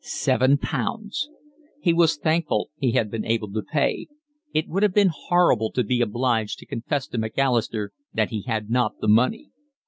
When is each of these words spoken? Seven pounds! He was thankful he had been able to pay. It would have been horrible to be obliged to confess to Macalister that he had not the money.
Seven 0.03 0.57
pounds! 0.57 1.29
He 1.79 1.93
was 1.93 2.17
thankful 2.17 2.71
he 2.75 2.93
had 2.93 3.11
been 3.11 3.23
able 3.23 3.51
to 3.53 3.61
pay. 3.61 4.07
It 4.51 4.67
would 4.67 4.81
have 4.81 4.95
been 4.95 5.11
horrible 5.13 5.71
to 5.73 5.83
be 5.83 6.01
obliged 6.01 6.57
to 6.57 6.65
confess 6.65 7.05
to 7.09 7.19
Macalister 7.19 7.91
that 8.11 8.29
he 8.31 8.41
had 8.41 8.71
not 8.71 8.97
the 8.99 9.07
money. 9.07 9.51